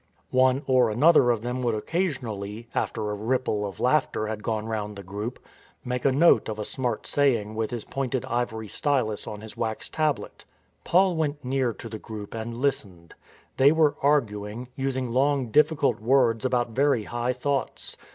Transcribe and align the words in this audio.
One 0.31 0.63
or 0.65 0.89
another 0.89 1.29
of 1.29 1.43
them 1.43 1.61
would 1.61 1.75
occasionally, 1.75 2.67
after 2.73 3.11
a 3.11 3.13
ripple 3.13 3.67
of 3.67 3.79
laughter 3.79 4.25
had 4.25 4.41
gone 4.41 4.65
round 4.65 4.95
the 4.95 5.03
group, 5.03 5.37
make 5.85 6.05
a 6.05 6.11
note 6.11 6.49
of 6.49 6.57
a 6.57 6.65
smart 6.65 7.05
saying 7.05 7.53
with 7.53 7.69
his 7.69 7.85
pointed 7.85 8.25
ivory 8.25 8.67
stylus 8.67 9.27
on 9.27 9.41
his 9.41 9.55
wax 9.55 9.89
tablet. 9.89 10.43
Paul 10.83 11.15
went 11.15 11.45
near 11.45 11.71
to 11.73 11.87
the 11.87 11.99
group 11.99 12.33
and 12.33 12.57
listened. 12.57 13.13
They 13.57 13.71
were 13.71 13.95
arguing, 14.01 14.69
using 14.75 15.11
long 15.11 15.49
difficult 15.51 15.99
words 15.99 16.45
about 16.45 16.69
very 16.71 17.03
high 17.03 17.33
thoughts. 17.33 17.95